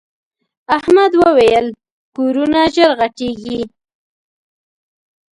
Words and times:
احمد 0.77 1.11
وويل: 1.21 1.65
کورونه 2.15 2.59
ژر 2.73 2.91
غټېږي. 2.99 3.61